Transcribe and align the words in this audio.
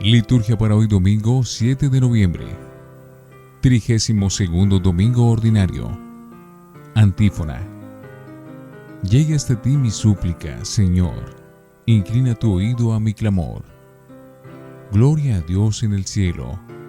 Liturgia 0.00 0.56
para 0.56 0.74
hoy 0.74 0.86
domingo 0.86 1.44
7 1.44 1.90
de 1.90 2.00
noviembre. 2.00 2.46
Trigésimo 3.60 4.30
segundo 4.30 4.78
domingo 4.78 5.28
ordinario. 5.28 5.90
Antífona. 6.94 7.60
Llegue 9.02 9.34
hasta 9.34 9.60
ti 9.60 9.76
mi 9.76 9.90
súplica, 9.90 10.64
Señor. 10.64 11.36
Inclina 11.84 12.34
tu 12.34 12.54
oído 12.54 12.94
a 12.94 13.00
mi 13.00 13.12
clamor. 13.12 13.64
Gloria 14.92 15.36
a 15.36 15.40
Dios 15.42 15.82
en 15.82 15.92
el 15.92 16.06
cielo, 16.06 16.58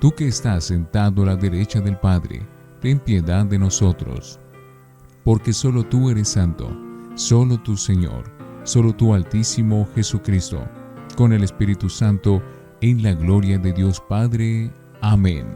Tú 0.00 0.14
que 0.14 0.28
estás 0.28 0.64
sentado 0.64 1.22
a 1.22 1.26
la 1.26 1.36
derecha 1.36 1.80
del 1.80 1.98
Padre, 1.98 2.46
ten 2.80 3.00
piedad 3.00 3.44
de 3.44 3.58
nosotros. 3.58 4.38
Porque 5.24 5.52
solo 5.52 5.82
tú 5.82 6.08
eres 6.08 6.28
santo, 6.28 6.70
solo 7.16 7.58
tú 7.58 7.76
Señor, 7.76 8.30
solo 8.62 8.92
tú 8.92 9.12
Altísimo 9.12 9.88
Jesucristo, 9.96 10.64
con 11.16 11.32
el 11.32 11.42
Espíritu 11.42 11.88
Santo, 11.88 12.40
en 12.80 13.02
la 13.02 13.12
gloria 13.12 13.58
de 13.58 13.72
Dios 13.72 14.00
Padre. 14.08 14.70
Amén. 15.00 15.46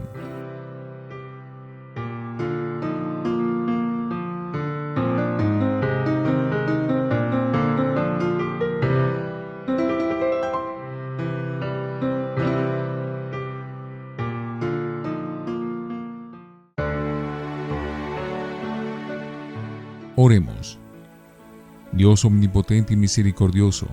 Dios 22.13 22.25
omnipotente 22.25 22.93
y 22.93 22.95
misericordioso, 22.95 23.87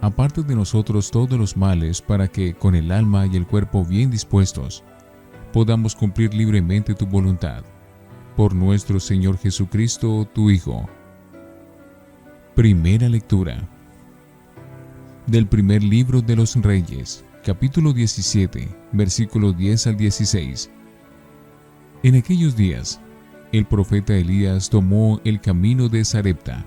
aparte 0.00 0.42
de 0.42 0.54
nosotros 0.54 1.10
todos 1.10 1.38
los 1.38 1.58
males, 1.58 2.00
para 2.00 2.26
que, 2.26 2.54
con 2.54 2.74
el 2.74 2.90
alma 2.90 3.26
y 3.26 3.36
el 3.36 3.46
cuerpo 3.46 3.84
bien 3.84 4.10
dispuestos, 4.10 4.82
podamos 5.52 5.94
cumplir 5.94 6.32
libremente 6.32 6.94
tu 6.94 7.04
voluntad. 7.04 7.64
Por 8.34 8.54
nuestro 8.54 8.98
Señor 8.98 9.36
Jesucristo, 9.36 10.26
tu 10.32 10.48
Hijo. 10.48 10.88
Primera 12.54 13.10
lectura. 13.10 13.68
Del 15.26 15.46
primer 15.46 15.82
libro 15.82 16.22
de 16.22 16.34
los 16.34 16.56
Reyes, 16.56 17.26
capítulo 17.44 17.92
17, 17.92 18.74
versículos 18.92 19.54
10 19.54 19.86
al 19.88 19.96
16. 19.98 20.70
En 22.04 22.14
aquellos 22.14 22.56
días, 22.56 23.02
el 23.52 23.66
profeta 23.66 24.14
Elías 24.16 24.70
tomó 24.70 25.20
el 25.24 25.42
camino 25.42 25.90
de 25.90 26.06
Sarepta 26.06 26.64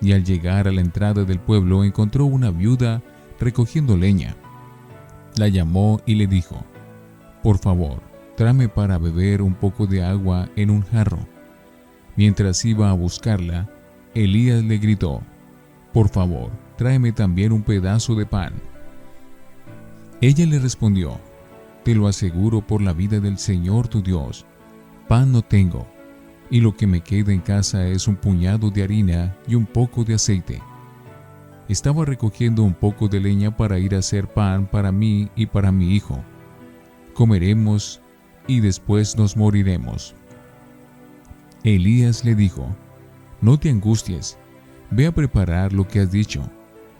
y 0.00 0.12
al 0.12 0.24
llegar 0.24 0.68
a 0.68 0.72
la 0.72 0.80
entrada 0.80 1.24
del 1.24 1.38
pueblo 1.38 1.84
encontró 1.84 2.26
una 2.26 2.50
viuda 2.50 3.02
recogiendo 3.40 3.96
leña. 3.96 4.36
La 5.36 5.48
llamó 5.48 6.00
y 6.06 6.14
le 6.14 6.26
dijo, 6.26 6.64
Por 7.42 7.58
favor, 7.58 8.00
tráeme 8.36 8.68
para 8.68 8.98
beber 8.98 9.42
un 9.42 9.54
poco 9.54 9.86
de 9.86 10.02
agua 10.02 10.48
en 10.56 10.70
un 10.70 10.82
jarro. 10.82 11.18
Mientras 12.16 12.64
iba 12.64 12.90
a 12.90 12.94
buscarla, 12.94 13.68
Elías 14.14 14.64
le 14.64 14.78
gritó, 14.78 15.22
Por 15.92 16.08
favor, 16.08 16.50
tráeme 16.76 17.12
también 17.12 17.52
un 17.52 17.62
pedazo 17.62 18.14
de 18.14 18.26
pan. 18.26 18.54
Ella 20.20 20.46
le 20.46 20.58
respondió, 20.58 21.18
Te 21.84 21.94
lo 21.94 22.08
aseguro 22.08 22.66
por 22.66 22.80
la 22.80 22.92
vida 22.92 23.20
del 23.20 23.38
Señor 23.38 23.88
tu 23.88 24.02
Dios, 24.02 24.46
pan 25.08 25.32
no 25.32 25.42
tengo 25.42 25.86
y 26.50 26.60
lo 26.60 26.76
que 26.76 26.86
me 26.86 27.00
queda 27.00 27.32
en 27.32 27.40
casa 27.40 27.86
es 27.88 28.06
un 28.06 28.16
puñado 28.16 28.70
de 28.70 28.82
harina 28.82 29.36
y 29.46 29.54
un 29.54 29.66
poco 29.66 30.04
de 30.04 30.14
aceite. 30.14 30.62
Estaba 31.68 32.04
recogiendo 32.04 32.62
un 32.62 32.74
poco 32.74 33.08
de 33.08 33.20
leña 33.20 33.56
para 33.56 33.78
ir 33.78 33.94
a 33.94 33.98
hacer 33.98 34.28
pan 34.28 34.66
para 34.66 34.92
mí 34.92 35.28
y 35.34 35.46
para 35.46 35.72
mi 35.72 35.94
hijo. 35.94 36.22
Comeremos 37.14 38.00
y 38.46 38.60
después 38.60 39.16
nos 39.16 39.36
moriremos. 39.36 40.14
Elías 41.64 42.24
le 42.24 42.36
dijo, 42.36 42.68
No 43.40 43.58
te 43.58 43.70
angusties, 43.70 44.38
ve 44.90 45.06
a 45.06 45.12
preparar 45.12 45.72
lo 45.72 45.88
que 45.88 46.00
has 46.00 46.12
dicho, 46.12 46.48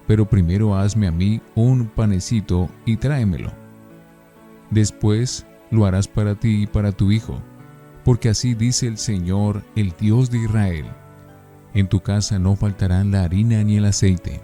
pero 0.09 0.29
primero 0.29 0.75
hazme 0.75 1.07
a 1.07 1.13
mí 1.13 1.41
un 1.55 1.87
panecito 1.87 2.69
y 2.85 2.97
tráemelo. 2.97 3.53
Después 4.71 5.47
lo 5.71 5.87
harás 5.87 6.09
para 6.09 6.35
ti 6.35 6.63
y 6.63 6.67
para 6.67 6.91
tu 6.91 7.13
hijo 7.13 7.41
porque 8.07 8.29
así 8.29 8.55
dice 8.55 8.87
el 8.87 8.99
Señor, 8.99 9.65
el 9.75 9.93
Dios 9.99 10.31
de 10.31 10.39
Israel. 10.39 10.85
En 11.75 11.89
tu 11.89 11.99
casa 11.99 12.39
no 12.39 12.55
faltarán 12.55 13.11
la 13.11 13.25
harina 13.25 13.65
ni 13.65 13.79
el 13.79 13.85
aceite, 13.85 14.41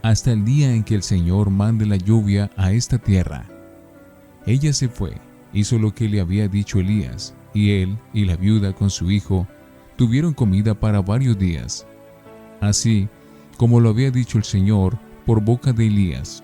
hasta 0.00 0.32
el 0.32 0.42
día 0.42 0.72
en 0.72 0.84
que 0.84 0.94
el 0.94 1.02
Señor 1.02 1.50
mande 1.50 1.84
la 1.84 1.96
lluvia 1.96 2.50
a 2.56 2.72
esta 2.72 2.96
tierra. 2.96 3.44
Ella 4.46 4.72
se 4.72 4.88
fue, 4.88 5.12
hizo 5.52 5.78
lo 5.78 5.94
que 5.94 6.08
le 6.08 6.18
había 6.18 6.48
dicho 6.48 6.80
Elías, 6.80 7.34
y 7.52 7.72
él 7.72 7.98
y 8.14 8.24
la 8.24 8.36
viuda 8.36 8.72
con 8.72 8.88
su 8.88 9.10
hijo 9.10 9.46
tuvieron 9.96 10.32
comida 10.32 10.72
para 10.72 11.02
varios 11.02 11.38
días. 11.38 11.86
Así, 12.62 13.06
como 13.58 13.80
lo 13.80 13.90
había 13.90 14.10
dicho 14.10 14.38
el 14.38 14.44
Señor 14.44 14.98
por 15.26 15.42
boca 15.42 15.74
de 15.74 15.88
Elías, 15.88 16.42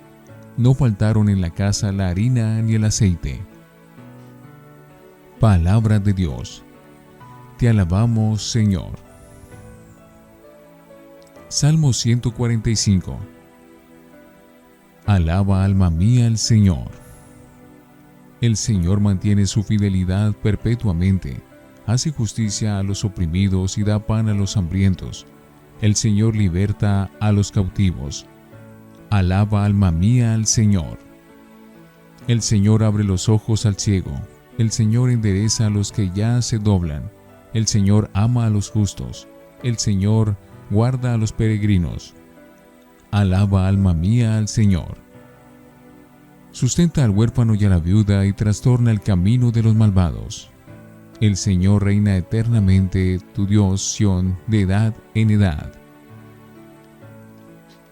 no 0.58 0.74
faltaron 0.74 1.30
en 1.30 1.40
la 1.40 1.48
casa 1.48 1.90
la 1.90 2.10
harina 2.10 2.60
ni 2.60 2.74
el 2.74 2.84
aceite. 2.84 3.40
Palabra 5.40 5.98
de 5.98 6.12
Dios. 6.12 6.62
Te 7.58 7.68
alabamos, 7.68 8.50
Señor. 8.50 8.92
Salmo 11.48 11.92
145. 11.92 13.18
Alaba 15.06 15.64
alma 15.64 15.90
mía 15.90 16.28
al 16.28 16.38
Señor. 16.38 16.88
El 18.40 18.56
Señor 18.56 19.00
mantiene 19.00 19.46
su 19.46 19.64
fidelidad 19.64 20.34
perpetuamente, 20.34 21.42
hace 21.84 22.12
justicia 22.12 22.78
a 22.78 22.84
los 22.84 23.04
oprimidos 23.04 23.76
y 23.76 23.82
da 23.82 23.98
pan 23.98 24.28
a 24.28 24.34
los 24.34 24.56
hambrientos. 24.56 25.26
El 25.82 25.96
Señor 25.96 26.36
liberta 26.36 27.10
a 27.20 27.32
los 27.32 27.50
cautivos. 27.50 28.24
Alaba 29.10 29.64
alma 29.64 29.90
mía 29.90 30.32
al 30.32 30.46
Señor. 30.46 30.98
El 32.28 32.40
Señor 32.40 32.84
abre 32.84 33.02
los 33.02 33.28
ojos 33.28 33.66
al 33.66 33.76
ciego 33.76 34.12
el 34.58 34.70
Señor 34.70 35.10
endereza 35.10 35.66
a 35.66 35.70
los 35.70 35.90
que 35.90 36.10
ya 36.14 36.40
se 36.40 36.58
doblan. 36.58 37.10
El 37.54 37.66
Señor 37.66 38.10
ama 38.14 38.46
a 38.46 38.50
los 38.50 38.70
justos. 38.70 39.26
El 39.62 39.78
Señor 39.78 40.36
guarda 40.70 41.14
a 41.14 41.16
los 41.16 41.32
peregrinos. 41.32 42.14
Alaba 43.10 43.66
alma 43.66 43.94
mía 43.94 44.38
al 44.38 44.48
Señor. 44.48 44.96
Sustenta 46.52 47.02
al 47.02 47.10
huérfano 47.10 47.54
y 47.56 47.64
a 47.64 47.68
la 47.68 47.78
viuda 47.78 48.24
y 48.26 48.32
trastorna 48.32 48.92
el 48.92 49.00
camino 49.00 49.50
de 49.50 49.62
los 49.62 49.74
malvados. 49.74 50.50
El 51.20 51.36
Señor 51.36 51.84
reina 51.84 52.16
eternamente, 52.16 53.18
tu 53.34 53.46
Dios, 53.46 53.82
Sión, 53.82 54.38
de 54.46 54.62
edad 54.62 54.94
en 55.14 55.30
edad. 55.30 55.72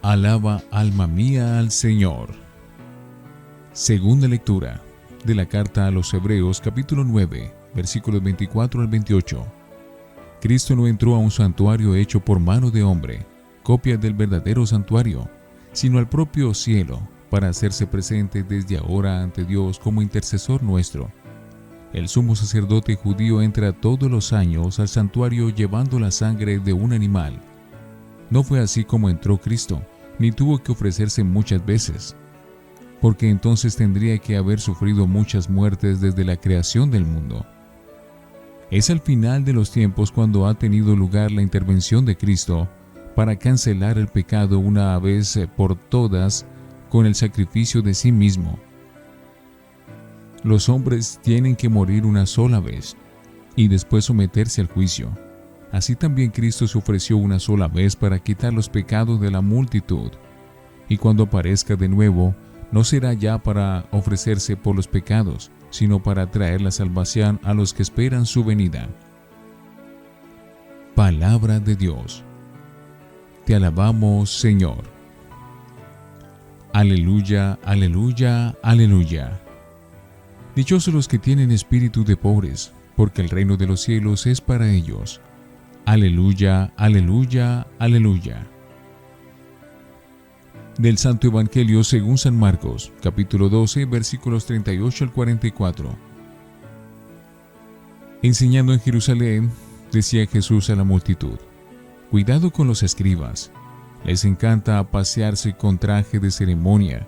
Alaba 0.00 0.62
alma 0.70 1.08
mía 1.08 1.58
al 1.58 1.70
Señor. 1.72 2.30
Segunda 3.72 4.28
lectura 4.28 4.80
de 5.24 5.34
la 5.34 5.46
carta 5.46 5.86
a 5.86 5.90
los 5.90 6.12
Hebreos 6.14 6.60
capítulo 6.60 7.04
9, 7.04 7.54
versículos 7.74 8.22
24 8.22 8.80
al 8.80 8.88
28. 8.88 9.46
Cristo 10.40 10.74
no 10.74 10.88
entró 10.88 11.14
a 11.14 11.18
un 11.18 11.30
santuario 11.30 11.94
hecho 11.94 12.20
por 12.20 12.40
mano 12.40 12.70
de 12.70 12.82
hombre, 12.82 13.24
copia 13.62 13.96
del 13.96 14.14
verdadero 14.14 14.66
santuario, 14.66 15.28
sino 15.72 15.98
al 15.98 16.08
propio 16.08 16.52
cielo, 16.54 17.00
para 17.30 17.48
hacerse 17.48 17.86
presente 17.86 18.42
desde 18.42 18.78
ahora 18.78 19.22
ante 19.22 19.44
Dios 19.44 19.78
como 19.78 20.02
intercesor 20.02 20.62
nuestro. 20.62 21.10
El 21.92 22.08
sumo 22.08 22.34
sacerdote 22.34 22.96
judío 22.96 23.42
entra 23.42 23.72
todos 23.72 24.10
los 24.10 24.32
años 24.32 24.80
al 24.80 24.88
santuario 24.88 25.50
llevando 25.50 26.00
la 26.00 26.10
sangre 26.10 26.58
de 26.58 26.72
un 26.72 26.92
animal. 26.92 27.40
No 28.30 28.42
fue 28.42 28.58
así 28.58 28.84
como 28.84 29.08
entró 29.08 29.38
Cristo, 29.38 29.82
ni 30.18 30.32
tuvo 30.32 30.58
que 30.58 30.72
ofrecerse 30.72 31.22
muchas 31.22 31.64
veces 31.64 32.16
porque 33.02 33.28
entonces 33.28 33.74
tendría 33.74 34.16
que 34.18 34.36
haber 34.36 34.60
sufrido 34.60 35.08
muchas 35.08 35.50
muertes 35.50 36.00
desde 36.00 36.24
la 36.24 36.36
creación 36.36 36.88
del 36.88 37.04
mundo. 37.04 37.44
Es 38.70 38.90
al 38.90 39.00
final 39.00 39.44
de 39.44 39.52
los 39.52 39.72
tiempos 39.72 40.12
cuando 40.12 40.46
ha 40.46 40.54
tenido 40.54 40.94
lugar 40.94 41.32
la 41.32 41.42
intervención 41.42 42.04
de 42.06 42.16
Cristo 42.16 42.68
para 43.16 43.36
cancelar 43.36 43.98
el 43.98 44.06
pecado 44.06 44.60
una 44.60 44.96
vez 45.00 45.36
por 45.56 45.74
todas 45.74 46.46
con 46.90 47.04
el 47.04 47.16
sacrificio 47.16 47.82
de 47.82 47.92
sí 47.92 48.12
mismo. 48.12 48.56
Los 50.44 50.68
hombres 50.68 51.18
tienen 51.22 51.56
que 51.56 51.68
morir 51.68 52.06
una 52.06 52.24
sola 52.24 52.60
vez 52.60 52.96
y 53.56 53.66
después 53.66 54.04
someterse 54.04 54.60
al 54.60 54.68
juicio. 54.68 55.10
Así 55.72 55.96
también 55.96 56.30
Cristo 56.30 56.68
se 56.68 56.78
ofreció 56.78 57.16
una 57.16 57.40
sola 57.40 57.66
vez 57.66 57.96
para 57.96 58.20
quitar 58.20 58.52
los 58.52 58.68
pecados 58.68 59.20
de 59.20 59.30
la 59.32 59.40
multitud. 59.40 60.12
Y 60.88 60.98
cuando 60.98 61.24
aparezca 61.24 61.74
de 61.74 61.88
nuevo, 61.88 62.34
no 62.72 62.84
será 62.84 63.12
ya 63.12 63.38
para 63.38 63.86
ofrecerse 63.92 64.56
por 64.56 64.74
los 64.74 64.88
pecados, 64.88 65.52
sino 65.70 66.02
para 66.02 66.30
traer 66.30 66.60
la 66.60 66.70
salvación 66.70 67.38
a 67.44 67.54
los 67.54 67.72
que 67.74 67.82
esperan 67.82 68.26
su 68.26 68.44
venida. 68.44 68.88
Palabra 70.94 71.60
de 71.60 71.76
Dios. 71.76 72.24
Te 73.44 73.54
alabamos, 73.54 74.30
Señor. 74.30 74.84
Aleluya, 76.72 77.58
aleluya, 77.64 78.56
aleluya. 78.62 79.40
Dichosos 80.56 80.94
los 80.94 81.08
que 81.08 81.18
tienen 81.18 81.50
espíritu 81.50 82.04
de 82.04 82.16
pobres, 82.16 82.72
porque 82.96 83.20
el 83.20 83.30
reino 83.30 83.56
de 83.56 83.66
los 83.66 83.80
cielos 83.80 84.26
es 84.26 84.40
para 84.40 84.70
ellos. 84.70 85.20
Aleluya, 85.84 86.72
aleluya, 86.76 87.66
aleluya. 87.78 88.46
Del 90.78 90.96
Santo 90.96 91.26
Evangelio 91.26 91.84
según 91.84 92.16
San 92.16 92.34
Marcos, 92.34 92.92
capítulo 93.02 93.50
12, 93.50 93.84
versículos 93.84 94.46
38 94.46 95.04
al 95.04 95.12
44. 95.12 95.94
Enseñando 98.22 98.72
en 98.72 98.80
Jerusalén, 98.80 99.50
decía 99.92 100.26
Jesús 100.26 100.70
a 100.70 100.74
la 100.74 100.82
multitud, 100.82 101.38
Cuidado 102.10 102.50
con 102.50 102.68
los 102.68 102.82
escribas, 102.82 103.52
les 104.02 104.24
encanta 104.24 104.90
pasearse 104.90 105.54
con 105.54 105.76
traje 105.76 106.18
de 106.18 106.30
ceremonia 106.30 107.06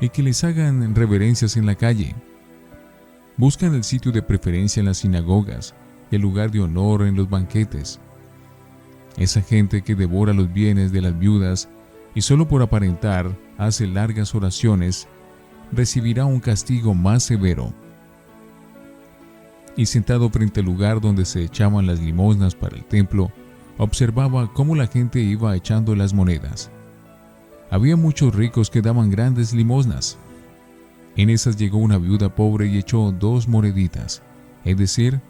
y 0.00 0.08
que 0.08 0.22
les 0.22 0.42
hagan 0.42 0.94
reverencias 0.94 1.58
en 1.58 1.66
la 1.66 1.74
calle. 1.74 2.14
Buscan 3.36 3.74
el 3.74 3.84
sitio 3.84 4.10
de 4.10 4.22
preferencia 4.22 4.80
en 4.80 4.86
las 4.86 4.98
sinagogas 4.98 5.74
el 6.10 6.22
lugar 6.22 6.50
de 6.50 6.60
honor 6.60 7.02
en 7.02 7.14
los 7.14 7.28
banquetes. 7.28 8.00
Esa 9.18 9.42
gente 9.42 9.82
que 9.82 9.94
devora 9.94 10.32
los 10.32 10.50
bienes 10.50 10.92
de 10.92 11.02
las 11.02 11.18
viudas 11.18 11.68
y 12.16 12.22
solo 12.22 12.48
por 12.48 12.62
aparentar 12.62 13.36
hace 13.58 13.86
largas 13.86 14.34
oraciones, 14.34 15.06
recibirá 15.70 16.24
un 16.24 16.40
castigo 16.40 16.94
más 16.94 17.22
severo. 17.22 17.74
Y 19.76 19.84
sentado 19.84 20.30
frente 20.30 20.60
al 20.60 20.66
lugar 20.66 21.02
donde 21.02 21.26
se 21.26 21.42
echaban 21.44 21.86
las 21.86 22.00
limosnas 22.00 22.54
para 22.54 22.74
el 22.74 22.86
templo, 22.86 23.30
observaba 23.76 24.50
cómo 24.54 24.74
la 24.74 24.86
gente 24.86 25.20
iba 25.20 25.54
echando 25.54 25.94
las 25.94 26.14
monedas. 26.14 26.70
Había 27.70 27.96
muchos 27.96 28.34
ricos 28.34 28.70
que 28.70 28.80
daban 28.80 29.10
grandes 29.10 29.52
limosnas. 29.52 30.16
En 31.16 31.28
esas 31.28 31.58
llegó 31.58 31.76
una 31.76 31.98
viuda 31.98 32.34
pobre 32.34 32.66
y 32.66 32.78
echó 32.78 33.12
dos 33.12 33.46
moneditas, 33.46 34.22
es 34.64 34.78
decir, 34.78 35.20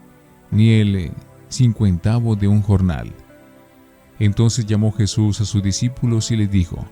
ni 0.53 0.75
el 0.75 1.11
cincuentavo 1.51 2.37
de 2.37 2.47
un 2.47 2.63
jornal. 2.63 3.13
Entonces 4.19 4.65
llamó 4.65 4.93
Jesús 4.93 5.41
a 5.41 5.45
sus 5.45 5.63
discípulos 5.63 6.31
y 6.31 6.37
les 6.37 6.51
dijo, 6.51 6.85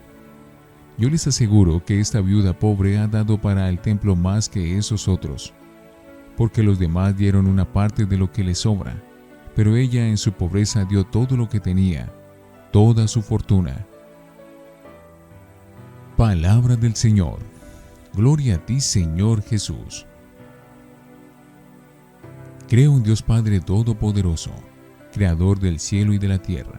Yo 0.98 1.08
les 1.08 1.26
aseguro 1.26 1.82
que 1.84 2.00
esta 2.00 2.20
viuda 2.20 2.58
pobre 2.58 2.98
ha 2.98 3.06
dado 3.06 3.40
para 3.40 3.68
el 3.68 3.78
templo 3.78 4.14
más 4.14 4.48
que 4.48 4.76
esos 4.76 5.08
otros, 5.08 5.54
porque 6.36 6.62
los 6.62 6.78
demás 6.78 7.16
dieron 7.16 7.46
una 7.46 7.64
parte 7.64 8.04
de 8.04 8.18
lo 8.18 8.30
que 8.30 8.44
les 8.44 8.58
sobra, 8.58 9.02
pero 9.56 9.76
ella 9.76 10.06
en 10.06 10.18
su 10.18 10.32
pobreza 10.32 10.84
dio 10.84 11.04
todo 11.04 11.36
lo 11.36 11.48
que 11.48 11.60
tenía, 11.60 12.12
toda 12.70 13.08
su 13.08 13.22
fortuna. 13.22 13.86
Palabra 16.16 16.76
del 16.76 16.94
Señor. 16.94 17.38
Gloria 18.12 18.56
a 18.56 18.58
ti, 18.58 18.80
Señor 18.80 19.42
Jesús. 19.42 20.06
Creo 22.68 22.96
en 22.96 23.02
Dios 23.02 23.22
Padre 23.22 23.60
Todopoderoso, 23.60 24.52
Creador 25.12 25.58
del 25.58 25.80
cielo 25.80 26.12
y 26.12 26.18
de 26.18 26.28
la 26.28 26.38
tierra 26.38 26.78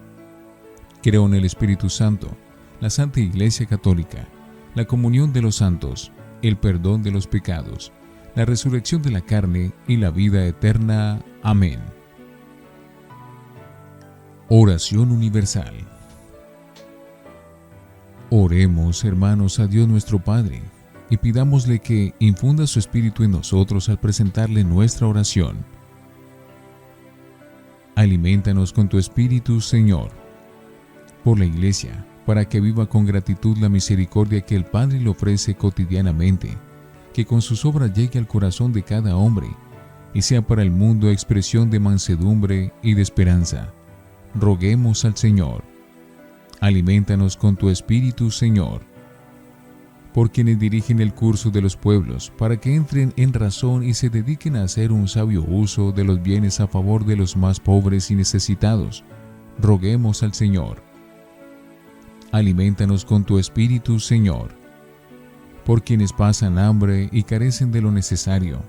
Creo 1.03 1.25
en 1.25 1.33
el 1.33 1.45
Espíritu 1.45 1.89
Santo, 1.89 2.29
la 2.79 2.91
Santa 2.91 3.19
Iglesia 3.19 3.65
Católica, 3.65 4.27
la 4.75 4.85
comunión 4.85 5.33
de 5.33 5.41
los 5.41 5.55
santos, 5.55 6.11
el 6.43 6.57
perdón 6.57 7.01
de 7.01 7.09
los 7.09 7.25
pecados, 7.25 7.91
la 8.35 8.45
resurrección 8.45 9.01
de 9.01 9.09
la 9.09 9.21
carne 9.21 9.71
y 9.87 9.97
la 9.97 10.11
vida 10.11 10.45
eterna. 10.45 11.19
Amén. 11.41 11.79
Oración 14.47 15.11
Universal 15.11 15.73
Oremos, 18.29 19.03
hermanos, 19.03 19.59
a 19.59 19.65
Dios 19.65 19.87
nuestro 19.87 20.19
Padre, 20.19 20.61
y 21.09 21.17
pidámosle 21.17 21.79
que 21.79 22.13
infunda 22.19 22.67
su 22.67 22.77
Espíritu 22.77 23.23
en 23.23 23.31
nosotros 23.31 23.89
al 23.89 23.99
presentarle 23.99 24.63
nuestra 24.63 25.07
oración. 25.07 25.65
Alimentanos 27.95 28.71
con 28.71 28.87
tu 28.87 28.99
Espíritu, 28.99 29.59
Señor 29.59 30.20
por 31.23 31.39
la 31.39 31.45
Iglesia, 31.45 32.05
para 32.25 32.45
que 32.47 32.61
viva 32.61 32.87
con 32.87 33.05
gratitud 33.05 33.57
la 33.57 33.69
misericordia 33.69 34.41
que 34.41 34.55
el 34.55 34.65
Padre 34.65 34.99
le 34.99 35.09
ofrece 35.09 35.55
cotidianamente, 35.55 36.57
que 37.13 37.25
con 37.25 37.41
sus 37.41 37.65
obras 37.65 37.93
llegue 37.93 38.19
al 38.19 38.27
corazón 38.27 38.71
de 38.71 38.83
cada 38.83 39.15
hombre 39.15 39.47
y 40.13 40.21
sea 40.21 40.41
para 40.41 40.61
el 40.61 40.71
mundo 40.71 41.09
expresión 41.09 41.69
de 41.69 41.79
mansedumbre 41.79 42.73
y 42.81 42.93
de 42.93 43.01
esperanza. 43.01 43.73
Roguemos 44.35 45.05
al 45.05 45.15
Señor. 45.15 45.63
Alimentanos 46.59 47.37
con 47.37 47.55
tu 47.55 47.69
Espíritu, 47.69 48.29
Señor. 48.29 48.81
Por 50.13 50.31
quienes 50.31 50.59
dirigen 50.59 50.99
el 50.99 51.13
curso 51.13 51.49
de 51.49 51.61
los 51.61 51.77
pueblos, 51.77 52.31
para 52.37 52.57
que 52.57 52.75
entren 52.75 53.13
en 53.15 53.31
razón 53.31 53.83
y 53.83 53.93
se 53.93 54.09
dediquen 54.09 54.57
a 54.57 54.63
hacer 54.63 54.91
un 54.91 55.07
sabio 55.07 55.43
uso 55.43 55.93
de 55.93 56.03
los 56.03 56.21
bienes 56.21 56.59
a 56.59 56.67
favor 56.67 57.05
de 57.05 57.15
los 57.15 57.37
más 57.37 57.61
pobres 57.61 58.11
y 58.11 58.15
necesitados. 58.15 59.05
Roguemos 59.59 60.23
al 60.23 60.33
Señor 60.33 60.90
Alimentanos 62.31 63.03
con 63.03 63.25
tu 63.25 63.39
Espíritu, 63.39 63.99
Señor, 63.99 64.51
por 65.65 65.83
quienes 65.83 66.13
pasan 66.13 66.57
hambre 66.57 67.09
y 67.11 67.23
carecen 67.23 67.73
de 67.73 67.81
lo 67.81 67.91
necesario, 67.91 68.63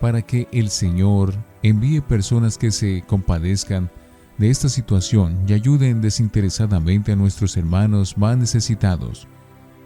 para 0.00 0.20
que 0.20 0.48
el 0.50 0.68
Señor 0.68 1.32
envíe 1.62 2.00
personas 2.00 2.58
que 2.58 2.72
se 2.72 3.04
compadezcan 3.06 3.88
de 4.36 4.50
esta 4.50 4.68
situación 4.68 5.38
y 5.46 5.52
ayuden 5.52 6.00
desinteresadamente 6.00 7.12
a 7.12 7.16
nuestros 7.16 7.56
hermanos 7.56 8.18
más 8.18 8.36
necesitados. 8.36 9.28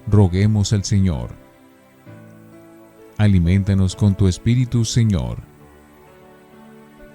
Roguemos 0.07 0.73
al 0.73 0.85
Señor. 0.85 1.31
Alimentanos 3.19 3.95
con 3.95 4.15
tu 4.15 4.27
Espíritu, 4.27 4.87
Señor. 4.87 5.39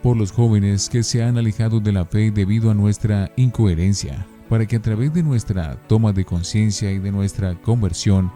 Por 0.03 0.15
los 0.15 0.31
jóvenes 0.31 0.89
que 0.89 1.01
se 1.01 1.23
han 1.23 1.39
alejado 1.39 1.79
de 1.79 1.91
la 1.91 2.05
fe 2.05 2.29
debido 2.29 2.69
a 2.69 2.75
nuestra 2.75 3.31
incoherencia, 3.35 4.27
para 4.49 4.65
que 4.65 4.77
a 4.77 4.81
través 4.81 5.13
de 5.13 5.23
nuestra 5.23 5.75
toma 5.87 6.13
de 6.13 6.25
conciencia 6.25 6.91
y 6.91 6.99
de 6.99 7.11
nuestra 7.11 7.55
conversión 7.61 8.31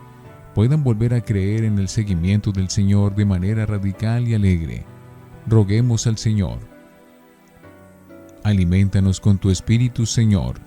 puedan 0.54 0.84
volver 0.84 1.14
a 1.14 1.22
creer 1.22 1.64
en 1.64 1.80
el 1.80 1.88
seguimiento 1.88 2.52
del 2.52 2.70
Señor 2.70 3.16
de 3.16 3.26
manera 3.26 3.66
radical 3.66 4.28
y 4.28 4.34
alegre. 4.34 4.86
Roguemos 5.48 6.08
al 6.08 6.18
Señor. 6.18 6.60
Alimentanos 8.44 9.20
con 9.20 9.38
tu 9.38 9.50
Espíritu, 9.50 10.06
Señor, 10.06 10.60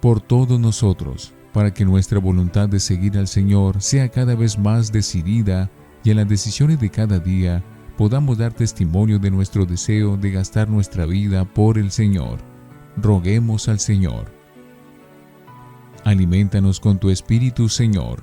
por 0.00 0.20
todos 0.20 0.58
nosotros, 0.60 1.32
para 1.52 1.72
que 1.72 1.84
nuestra 1.84 2.18
voluntad 2.18 2.68
de 2.68 2.80
seguir 2.80 3.16
al 3.16 3.28
Señor 3.28 3.80
sea 3.80 4.08
cada 4.08 4.34
vez 4.34 4.58
más 4.58 4.92
decidida 4.92 5.70
y 6.04 6.10
en 6.10 6.18
las 6.18 6.28
decisiones 6.28 6.80
de 6.80 6.90
cada 6.90 7.18
día 7.18 7.64
podamos 7.96 8.36
dar 8.36 8.52
testimonio 8.52 9.18
de 9.18 9.30
nuestro 9.30 9.64
deseo 9.64 10.16
de 10.16 10.32
gastar 10.32 10.68
nuestra 10.68 11.06
vida 11.06 11.44
por 11.44 11.78
el 11.78 11.90
Señor 11.90 12.55
roguemos 12.96 13.68
al 13.68 13.78
Señor. 13.78 14.32
Alimentanos 16.04 16.80
con 16.80 16.98
tu 16.98 17.10
Espíritu, 17.10 17.68
Señor. 17.68 18.22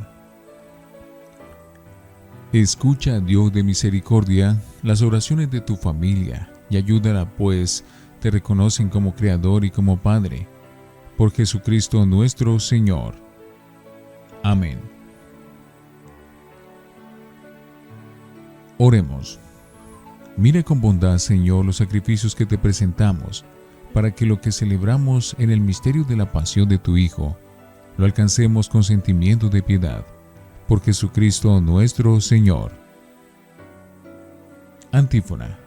Escucha, 2.54 3.20
Dios 3.20 3.52
de 3.52 3.64
misericordia, 3.64 4.62
las 4.84 5.02
oraciones 5.02 5.50
de 5.50 5.60
tu 5.60 5.76
familia, 5.76 6.52
y 6.70 6.78
ayúdala, 6.78 7.30
pues 7.30 7.84
te 8.20 8.32
reconocen 8.32 8.90
como 8.90 9.16
Creador 9.16 9.66
y 9.66 9.72
como 9.72 9.98
Padre, 9.98 10.48
por 11.18 11.32
Jesucristo 11.32 12.06
nuestro 12.06 12.60
Señor. 12.60 13.16
Amén. 14.44 14.80
Oremos. 18.78 19.40
Mira 20.38 20.64
con 20.64 20.82
bondad, 20.82 21.18
Señor, 21.18 21.66
los 21.66 21.78
sacrificios 21.78 22.36
que 22.36 22.46
te 22.46 22.58
presentamos, 22.58 23.46
para 23.94 24.12
que 24.12 24.26
lo 24.26 24.42
que 24.42 24.52
celebramos 24.52 25.36
en 25.38 25.52
el 25.52 25.62
misterio 25.62 26.04
de 26.04 26.18
la 26.18 26.32
pasión 26.32 26.68
de 26.68 26.80
tu 26.80 26.98
Hijo, 26.98 27.38
lo 27.98 28.06
alcancemos 28.06 28.68
con 28.68 28.84
sentimiento 28.84 29.50
de 29.50 29.62
piedad, 29.62 30.06
por 30.68 30.82
Jesucristo 30.82 31.62
nuestro 31.62 32.20
Señor. 32.20 32.72
Antífona. 34.92 35.60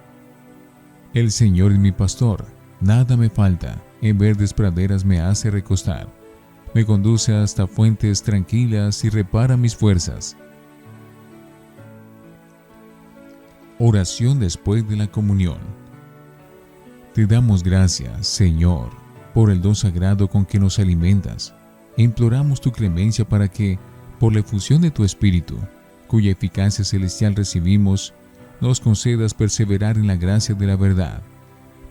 El 1.14 1.30
Señor 1.30 1.72
es 1.72 1.78
mi 1.78 1.92
pastor, 1.92 2.44
nada 2.80 3.16
me 3.16 3.30
falta, 3.30 3.82
en 4.02 4.18
verdes 4.18 4.52
praderas 4.52 5.04
me 5.04 5.20
hace 5.20 5.50
recostar, 5.50 6.08
me 6.74 6.84
conduce 6.84 7.34
hasta 7.34 7.66
fuentes 7.66 8.22
tranquilas 8.22 9.04
y 9.04 9.08
repara 9.08 9.56
mis 9.56 9.74
fuerzas. 9.74 10.36
Oración 13.78 14.40
después 14.40 14.88
de 14.88 14.96
la 14.96 15.06
comunión. 15.06 15.85
Te 17.16 17.26
damos 17.26 17.62
gracias, 17.62 18.26
Señor, 18.26 18.90
por 19.32 19.48
el 19.48 19.62
don 19.62 19.74
sagrado 19.74 20.28
con 20.28 20.44
que 20.44 20.58
nos 20.58 20.78
alimentas. 20.78 21.54
E 21.96 22.02
imploramos 22.02 22.60
tu 22.60 22.70
clemencia 22.70 23.26
para 23.26 23.48
que, 23.48 23.78
por 24.20 24.34
la 24.34 24.40
efusión 24.40 24.82
de 24.82 24.90
tu 24.90 25.02
Espíritu, 25.02 25.56
cuya 26.08 26.32
eficacia 26.32 26.84
celestial 26.84 27.34
recibimos, 27.34 28.12
nos 28.60 28.80
concedas 28.80 29.32
perseverar 29.32 29.96
en 29.96 30.06
la 30.06 30.16
gracia 30.16 30.54
de 30.54 30.66
la 30.66 30.76
verdad. 30.76 31.22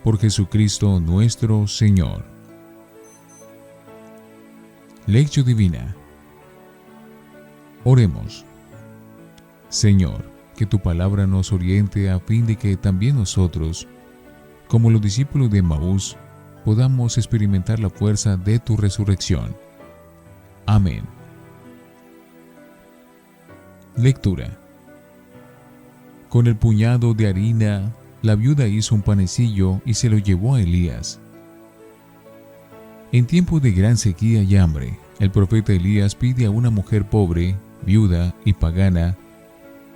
Por 0.04 0.16
Jesucristo 0.16 1.00
nuestro 1.00 1.66
Señor. 1.66 2.24
Lección 5.08 5.44
Divina. 5.44 5.96
Oremos. 7.82 8.44
Señor, 9.70 10.30
que 10.56 10.66
tu 10.66 10.78
palabra 10.78 11.26
nos 11.26 11.50
oriente 11.50 12.10
a 12.10 12.20
fin 12.20 12.46
de 12.46 12.54
que 12.54 12.76
también 12.76 13.16
nosotros, 13.16 13.88
como 14.68 14.90
los 14.90 15.00
discípulos 15.00 15.50
de 15.50 15.62
Maús, 15.62 16.16
podamos 16.64 17.18
experimentar 17.18 17.78
la 17.78 17.90
fuerza 17.90 18.36
de 18.36 18.58
tu 18.58 18.76
resurrección. 18.76 19.56
Amén. 20.66 21.04
Lectura. 23.96 24.58
Con 26.28 26.46
el 26.46 26.56
puñado 26.56 27.14
de 27.14 27.28
harina, 27.28 27.92
la 28.22 28.34
viuda 28.34 28.66
hizo 28.66 28.94
un 28.94 29.02
panecillo 29.02 29.80
y 29.84 29.94
se 29.94 30.10
lo 30.10 30.18
llevó 30.18 30.56
a 30.56 30.60
Elías. 30.60 31.20
En 33.12 33.26
tiempo 33.26 33.60
de 33.60 33.70
gran 33.70 33.96
sequía 33.96 34.42
y 34.42 34.56
hambre, 34.56 34.98
el 35.20 35.30
profeta 35.30 35.72
Elías 35.72 36.14
pide 36.14 36.46
a 36.46 36.50
una 36.50 36.70
mujer 36.70 37.08
pobre, 37.08 37.56
viuda 37.84 38.34
y 38.44 38.52
pagana 38.52 39.16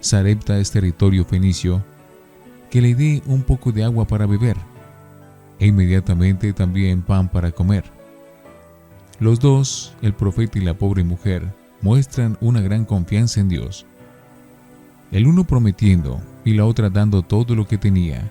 Sarepta 0.01 0.59
es 0.59 0.71
territorio 0.71 1.27
fenicio, 1.27 1.85
que 2.71 2.81
le 2.81 2.95
dé 2.95 3.23
un 3.27 3.43
poco 3.43 3.73
de 3.73 3.85
agua 3.85 4.07
para 4.07 4.27
beber, 4.27 4.57
e 5.59 5.67
inmediatamente 5.67 6.53
también 6.53 7.03
pan 7.03 7.29
para 7.29 7.51
comer. 7.51 7.85
Los 9.19 9.41
dos, 9.41 9.95
el 10.01 10.15
profeta 10.15 10.59
y 10.59 10.63
la 10.63 10.75
pobre 10.75 11.05
mujer, 11.05 11.53
muestran 11.83 12.39
una 12.41 12.61
gran 12.61 12.85
confianza 12.85 13.41
en 13.41 13.49
Dios. 13.49 13.85
El 15.13 15.27
uno 15.27 15.45
prometiendo 15.45 16.21
y 16.45 16.55
la 16.55 16.65
otra 16.65 16.89
dando 16.89 17.23
todo 17.23 17.55
lo 17.55 17.67
que 17.67 17.79
tenía. 17.79 18.31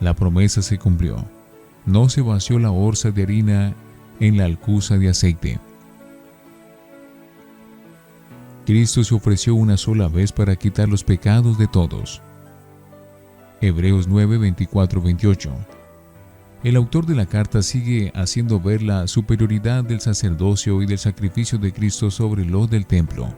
La 0.00 0.14
promesa 0.14 0.62
se 0.62 0.78
cumplió. 0.78 1.24
No 1.86 2.08
se 2.08 2.20
vació 2.20 2.58
la 2.58 2.70
orza 2.70 3.10
de 3.10 3.22
harina 3.22 3.74
en 4.20 4.36
la 4.36 4.44
alcusa 4.44 4.98
de 4.98 5.08
aceite. 5.08 5.58
Cristo 8.66 9.02
se 9.02 9.14
ofreció 9.14 9.54
una 9.54 9.78
sola 9.78 10.08
vez 10.08 10.30
para 10.32 10.56
quitar 10.56 10.88
los 10.88 11.04
pecados 11.04 11.56
de 11.56 11.68
todos. 11.68 12.20
Hebreos 13.60 14.06
9, 14.06 14.38
24, 14.38 15.02
28. 15.02 15.50
El 16.62 16.76
autor 16.76 17.06
de 17.06 17.16
la 17.16 17.26
carta 17.26 17.60
sigue 17.62 18.12
haciendo 18.14 18.60
ver 18.60 18.82
la 18.82 19.08
superioridad 19.08 19.82
del 19.82 20.00
sacerdocio 20.00 20.80
y 20.80 20.86
del 20.86 20.98
sacrificio 20.98 21.58
de 21.58 21.72
Cristo 21.72 22.10
sobre 22.10 22.44
lo 22.44 22.68
del 22.68 22.86
templo. 22.86 23.28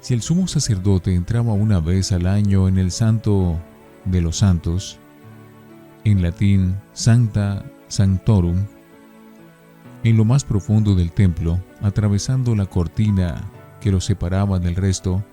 Si 0.00 0.12
el 0.12 0.20
sumo 0.20 0.46
sacerdote 0.48 1.14
entraba 1.14 1.54
una 1.54 1.80
vez 1.80 2.12
al 2.12 2.26
año 2.26 2.68
en 2.68 2.76
el 2.76 2.90
santo 2.90 3.58
de 4.04 4.20
los 4.20 4.36
santos, 4.36 4.98
en 6.04 6.22
latín 6.22 6.76
Sancta 6.92 7.64
Sanctorum, 7.88 8.66
en 10.04 10.16
lo 10.16 10.26
más 10.26 10.44
profundo 10.44 10.94
del 10.94 11.10
templo, 11.10 11.58
atravesando 11.80 12.54
la 12.54 12.66
cortina 12.66 13.50
que 13.80 13.90
lo 13.90 14.00
separaba 14.00 14.58
del 14.58 14.76
resto, 14.76 15.24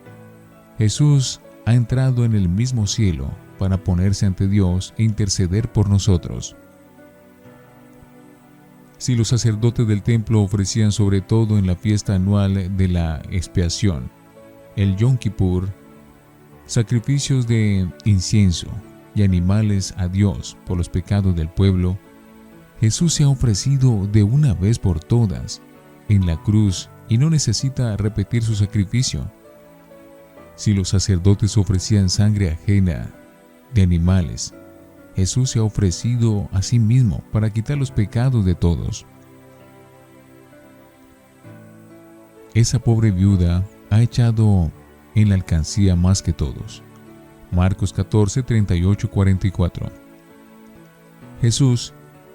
Jesús 0.78 1.42
ha 1.66 1.74
entrado 1.74 2.26
en 2.26 2.34
el 2.36 2.50
mismo 2.50 2.88
cielo 2.88 3.32
para 3.58 3.84
ponerse 3.84 4.26
ante 4.26 4.48
Dios 4.48 4.94
e 4.98 5.04
interceder 5.04 5.72
por 5.72 5.90
nosotros. 5.90 6.56
Si 8.98 9.16
los 9.16 9.30
sacerdotes 9.30 9.88
del 9.88 10.02
templo 10.02 10.42
ofrecían 10.42 10.92
sobre 10.92 11.22
todo 11.22 11.58
en 11.58 11.68
la 11.68 11.76
fiesta 11.76 12.16
anual 12.16 12.76
de 12.78 12.88
la 12.88 13.22
expiación, 13.30 14.10
el 14.76 14.96
Yom 14.96 15.18
Kippur, 15.18 15.70
sacrificios 16.66 17.46
de 17.48 17.90
incienso 18.06 18.68
y 19.14 19.24
animales 19.24 19.94
a 19.98 20.08
Dios 20.08 20.58
por 20.66 20.78
los 20.78 20.90
pecados 20.90 21.36
del 21.36 21.50
pueblo, 21.50 21.98
Jesús 22.80 23.14
se 23.14 23.24
ha 23.24 23.30
ofrecido 23.30 24.08
de 24.08 24.24
una 24.24 24.54
vez 24.54 24.80
por 24.80 25.00
todas 25.00 25.62
en 26.10 26.26
la 26.26 26.42
cruz 26.42 26.90
y 27.10 27.18
no 27.18 27.30
necesita 27.30 27.96
repetir 27.98 28.44
su 28.44 28.56
sacrificio. 28.56 29.30
Si 30.56 30.74
los 30.74 30.90
sacerdotes 30.90 31.58
ofrecían 31.58 32.10
sangre 32.10 32.52
ajena 32.52 33.10
de 33.74 33.82
animales, 33.82 34.54
Jesús 35.16 35.52
se 35.52 35.60
ha 35.60 35.64
ofrecido 35.64 36.50
a 36.52 36.62
sí 36.62 36.80
mismo 36.80 37.24
para 37.32 37.52
quitar 37.52 37.78
los 37.78 37.92
pecados 37.92 38.46
de 38.46 38.56
todos. 38.56 39.06
Esa 42.54 42.80
pobre 42.80 43.12
viuda 43.12 43.64
ha 43.90 44.02
echado 44.02 44.72
en 45.16 45.30
la 45.30 45.36
alcancía 45.36 45.96
más 45.96 46.22
que 46.22 46.34
todos. 46.34 46.84
Marcos 47.52 47.94
14, 47.94 48.44
38, 48.44 49.10
44. 49.10 49.92
Jesús 51.42 51.94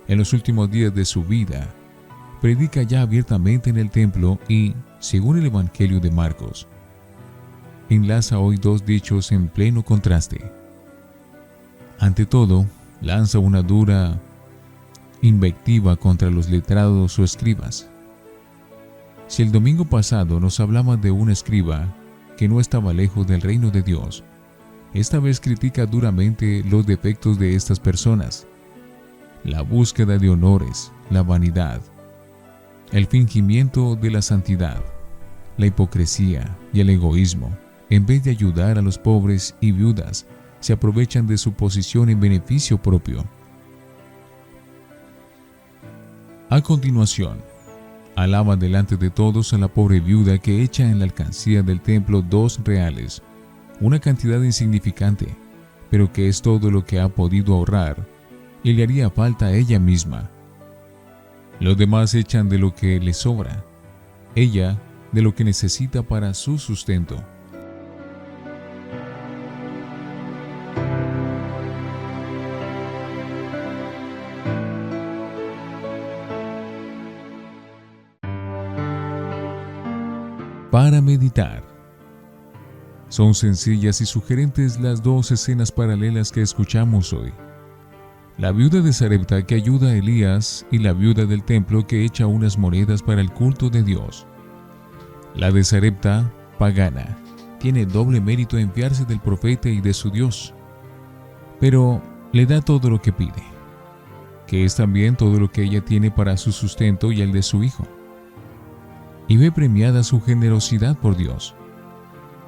en 0.09 0.19
los 0.19 0.33
últimos 0.33 0.71
días 0.71 0.95
de 0.95 1.05
su 1.05 1.23
vida, 1.23 1.69
predica 2.41 2.83
ya 2.83 3.03
abiertamente 3.03 3.71
en 3.71 3.77
el 3.77 3.91
templo 3.91 4.39
y, 4.49 4.75
según 4.99 5.39
el 5.39 5.47
Evangelio 5.47 6.01
de 6.01 6.11
Marcos, 6.11 6.67
enlaza 7.88 8.38
hoy 8.38 8.57
dos 8.57 8.85
dichos 8.85 9.33
en 9.33 9.49
pleno 9.49 9.83
contraste. 9.85 10.52
Ante 11.99 12.26
todo, 12.26 12.66
lanza 13.00 13.38
una 13.38 13.62
dura 13.62 14.21
invectiva 15.23 15.97
contra 15.97 16.30
los 16.30 16.49
letrados 16.49 17.18
o 17.18 17.25
escribas. 17.25 17.88
Si 19.26 19.42
el 19.42 19.52
domingo 19.52 19.85
pasado 19.85 20.40
nos 20.40 20.61
hablaba 20.61 20.97
de 20.97 21.11
un 21.11 21.30
escriba 21.30 21.95
que 22.37 22.49
no 22.49 22.61
estaba 22.61 22.92
lejos 22.92 23.26
del 23.26 23.40
reino 23.40 23.71
de 23.71 23.83
Dios, 23.83 24.23
esta 24.95 25.18
vez 25.18 25.40
critica 25.40 25.87
duramente 25.87 26.64
los 26.64 26.87
defectos 26.87 27.38
de 27.38 27.54
estas 27.54 27.78
personas 27.78 28.47
la 29.45 29.62
búsqueda 29.62 30.18
de 30.18 30.30
honores, 30.30 30.92
la 31.11 31.23
vanidad, 31.23 31.80
el 32.92 33.07
fingimiento 33.07 33.97
de 33.97 34.11
la 34.11 34.23
santidad, 34.23 34.83
la 35.57 35.66
hipocresía 35.66 36.57
y 36.73 36.80
el 36.80 36.90
egoísmo, 36.90 37.57
en 37.90 38.07
vez 38.07 38.25
de 38.25 38.30
ayudar 38.30 38.78
a 38.78 38.83
los 38.83 38.99
pobres 38.99 39.54
y 39.61 39.73
viudas, 39.73 40.26
se 40.61 40.73
aprovechan 40.73 41.26
de 41.26 41.38
su 41.38 41.52
posición 41.52 42.11
en 42.11 42.21
beneficio 42.21 42.78
propio. 42.78 43.25
A 46.50 46.61
continuación, 46.61 47.38
alaba 48.16 48.57
delante 48.57 48.97
de 48.97 49.11
todos 49.11 49.52
a 49.52 49.59
la 49.59 49.68
pobre 49.68 50.00
viuda 50.00 50.38
que 50.38 50.62
echa 50.62 50.85
en 50.85 50.99
la 50.99 51.04
alcancía 51.04 51.62
del 51.62 51.80
templo 51.80 52.23
dos 52.23 52.61
reales, 52.64 53.23
una 53.80 54.00
cantidad 54.00 54.42
insignificante, 54.42 55.37
pero 55.90 56.12
que 56.12 56.28
es 56.28 56.42
todo 56.42 56.71
lo 56.71 56.85
que 56.85 57.00
ha 57.00 57.09
podido 57.09 57.54
ahorrar 57.54 58.07
y 58.62 58.73
le 58.73 58.83
haría 58.83 59.11
falta 59.11 59.47
a 59.47 59.52
ella 59.52 59.78
misma. 59.78 60.30
Los 61.61 61.76
demás 61.76 62.14
echan 62.14 62.49
de 62.49 62.59
lo 62.59 62.75
que 62.75 62.99
le 62.99 63.12
sobra, 63.12 63.64
ella 64.35 64.80
de 65.12 65.23
lo 65.23 65.35
que 65.35 65.45
necesita 65.45 66.02
para 66.02 66.35
su 66.35 66.59
sustento. 66.59 67.23
Para 80.79 81.03
meditar. 81.03 81.65
Son 83.09 83.35
sencillas 83.35 84.01
y 84.01 84.07
sugerentes 84.07 84.79
las 84.79 85.03
dos 85.03 85.33
escenas 85.33 85.73
paralelas 85.73 86.31
que 86.31 86.41
escuchamos 86.41 87.13
hoy. 87.13 87.33
La 88.37 88.53
viuda 88.53 88.81
de 88.81 88.93
Sarepta 88.93 89.45
que 89.45 89.57
ayuda 89.57 89.89
a 89.89 89.97
Elías 89.97 90.65
y 90.71 90.79
la 90.79 90.93
viuda 90.93 91.27
del 91.27 91.43
templo 91.43 91.85
que 91.85 92.05
echa 92.05 92.29
unas 92.29 92.57
monedas 92.57 93.03
para 93.03 93.21
el 93.21 93.33
culto 93.33 93.69
de 93.71 93.83
Dios. 93.83 94.25
La 95.35 95.51
de 95.51 95.65
Sarepta, 95.65 96.33
pagana, 96.61 97.19
tiene 97.59 97.85
doble 97.85 98.21
mérito 98.21 98.57
en 98.57 98.73
fiarse 98.73 99.05
del 99.05 99.19
profeta 99.19 99.69
y 99.69 99.81
de 99.81 99.93
su 99.93 100.13
Dios, 100.13 100.55
pero 101.59 102.01
le 102.33 102.47
da 102.47 102.61
todo 102.61 102.89
lo 102.89 103.03
que 103.03 103.11
pide, 103.11 103.43
que 104.47 104.65
es 104.65 104.77
también 104.77 105.17
todo 105.17 105.41
lo 105.41 105.51
que 105.51 105.65
ella 105.65 105.85
tiene 105.85 106.13
para 106.13 106.37
su 106.37 106.53
sustento 106.53 107.11
y 107.11 107.21
el 107.21 107.33
de 107.33 107.43
su 107.43 107.65
hijo. 107.65 107.85
Y 109.29 109.37
ve 109.37 109.53
premiada 109.53 110.03
su 110.03 110.21
generosidad 110.21 110.99
por 110.99 111.17
Dios. 111.17 111.55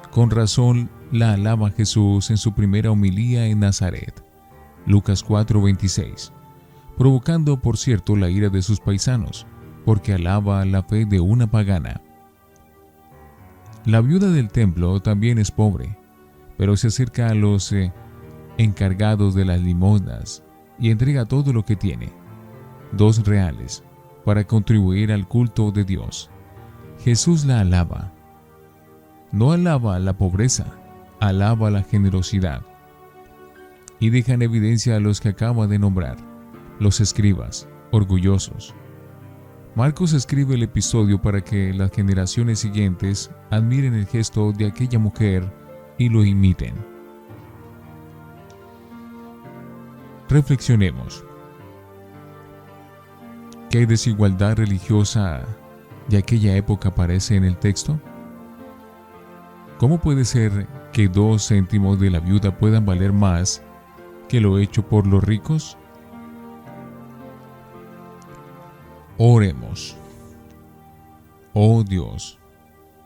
Con 0.09 0.29
razón 0.31 0.89
la 1.11 1.33
alaba 1.33 1.69
Jesús 1.69 2.31
en 2.31 2.37
su 2.37 2.53
primera 2.53 2.91
homilía 2.91 3.45
en 3.45 3.59
Nazaret, 3.59 4.23
Lucas 4.85 5.23
4:26, 5.23 6.33
provocando 6.97 7.61
por 7.61 7.77
cierto 7.77 8.15
la 8.15 8.29
ira 8.29 8.49
de 8.49 8.61
sus 8.61 8.79
paisanos, 8.79 9.45
porque 9.85 10.13
alaba 10.13 10.65
la 10.65 10.83
fe 10.83 11.05
de 11.05 11.19
una 11.19 11.49
pagana. 11.49 12.01
La 13.85 14.01
viuda 14.01 14.29
del 14.29 14.49
templo 14.49 14.99
también 15.01 15.37
es 15.37 15.51
pobre, 15.51 15.97
pero 16.57 16.77
se 16.77 16.87
acerca 16.87 17.27
a 17.29 17.33
los 17.33 17.71
eh, 17.71 17.93
encargados 18.57 19.33
de 19.33 19.45
las 19.45 19.61
limosnas 19.61 20.43
y 20.79 20.91
entrega 20.91 21.25
todo 21.25 21.53
lo 21.53 21.63
que 21.63 21.75
tiene, 21.75 22.11
dos 22.91 23.25
reales, 23.25 23.83
para 24.25 24.45
contribuir 24.45 25.11
al 25.11 25.27
culto 25.27 25.71
de 25.71 25.83
Dios. 25.83 26.29
Jesús 27.03 27.45
la 27.45 27.61
alaba. 27.61 28.11
No 29.31 29.51
alaba 29.51 29.97
la 29.99 30.13
pobreza, 30.13 30.65
alaba 31.19 31.71
la 31.71 31.83
generosidad. 31.83 32.61
Y 33.99 34.09
deja 34.09 34.33
en 34.33 34.41
evidencia 34.41 34.95
a 34.95 34.99
los 34.99 35.21
que 35.21 35.29
acaba 35.29 35.67
de 35.67 35.79
nombrar, 35.79 36.17
los 36.79 36.99
escribas, 37.01 37.67
orgullosos, 37.91 38.73
Marcos 39.73 40.11
escribe 40.11 40.55
el 40.55 40.63
episodio 40.63 41.21
para 41.21 41.41
que 41.41 41.73
las 41.73 41.91
generaciones 41.91 42.59
siguientes 42.59 43.31
admiren 43.51 43.93
el 43.93 44.05
gesto 44.05 44.51
de 44.51 44.65
aquella 44.65 44.99
mujer 44.99 45.49
y 45.97 46.09
lo 46.09 46.25
imiten. 46.25 46.75
Reflexionemos. 50.27 51.23
¿Qué 53.69 53.85
desigualdad 53.85 54.57
religiosa 54.57 55.45
de 56.11 56.17
aquella 56.17 56.55
época 56.55 56.89
aparece 56.89 57.35
en 57.35 57.45
el 57.45 57.57
texto? 57.57 57.99
¿Cómo 59.79 59.99
puede 59.99 60.25
ser 60.25 60.67
que 60.93 61.07
dos 61.07 61.47
céntimos 61.47 61.99
de 61.99 62.11
la 62.11 62.19
viuda 62.19 62.57
puedan 62.59 62.85
valer 62.85 63.13
más 63.13 63.63
que 64.29 64.39
lo 64.39 64.59
hecho 64.59 64.87
por 64.87 65.07
los 65.07 65.23
ricos? 65.23 65.77
Oremos. 69.17 69.97
Oh 71.53 71.83
Dios, 71.83 72.37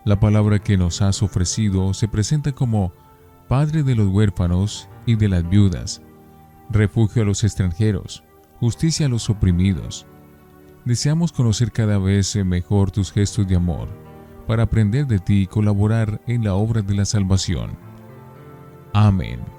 la 0.03 0.19
palabra 0.19 0.59
que 0.59 0.77
nos 0.77 1.01
has 1.01 1.24
ofrecido 1.24 1.93
se 1.93 2.07
presenta 2.07 2.51
como 2.51 2.91
Padre 3.47 3.83
de 3.83 3.95
los 3.95 4.07
huérfanos 4.07 4.89
y 5.05 5.15
de 5.15 5.29
las 5.29 5.47
viudas, 5.47 6.01
refugio 6.71 7.21
a 7.21 7.25
los 7.25 7.43
extranjeros, 7.43 8.24
justicia 8.59 9.05
a 9.05 9.09
los 9.09 9.29
oprimidos. 9.29 10.07
Deseamos 10.85 11.31
conocer 11.31 11.71
cada 11.71 11.97
vez 11.97 12.35
mejor 12.45 12.91
tus 12.91 13.11
gestos 13.11 13.47
de 13.47 13.55
amor, 13.55 13.89
para 14.45 14.63
aprender 14.63 15.07
de 15.07 15.17
ti 15.17 15.41
y 15.41 15.47
colaborar 15.47 16.21
en 16.27 16.43
la 16.43 16.53
obra 16.53 16.83
de 16.83 16.93
la 16.93 17.05
salvación. 17.05 17.75
Amén. 18.93 19.54